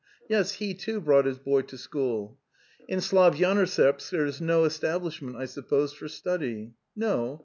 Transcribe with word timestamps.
Yes, 0.27 0.53
he, 0.53 0.73
too, 0.73 0.99
brought 0.99 1.25
his 1.27 1.37
boy 1.37 1.61
to 1.61 1.77
school.... 1.77 2.39
In 2.87 3.01
Slavyanoserbsk 3.01 4.09
there 4.09 4.25
is 4.25 4.41
no 4.41 4.63
establishment, 4.63 5.35
I 5.35 5.45
sup 5.45 5.69
pose, 5.69 5.93
for 5.93 6.07
study. 6.07 6.73
(No. 6.95 7.39